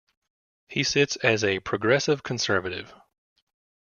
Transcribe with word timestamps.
He 0.67 0.81
sits 0.83 1.15
as 1.17 1.43
a 1.43 1.59
Progressive 1.59 2.23
Conservative. 2.23 2.91